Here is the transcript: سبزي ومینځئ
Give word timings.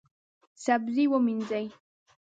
سبزي 0.65 1.05
ومینځئ 1.11 1.65